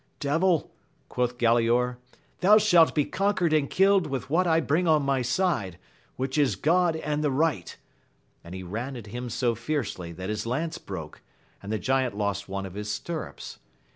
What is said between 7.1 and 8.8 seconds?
the right; and he